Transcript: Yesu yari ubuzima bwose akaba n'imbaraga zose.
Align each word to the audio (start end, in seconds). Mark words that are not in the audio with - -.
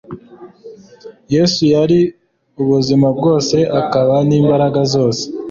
Yesu 1.33 1.61
yari 1.73 1.99
ubuzima 2.61 3.07
bwose 3.17 3.57
akaba 3.81 4.15
n'imbaraga 4.27 4.79
zose. 4.93 5.23